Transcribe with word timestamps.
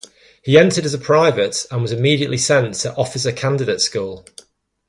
He 0.41 0.57
entered 0.57 0.83
as 0.85 0.95
a 0.95 0.97
private 0.97 1.67
and 1.69 1.83
was 1.83 1.91
immediately 1.91 2.39
sent 2.39 2.73
to 2.79 2.95
Officer 2.95 3.31
Candidate 3.31 3.81
School. 3.81 4.25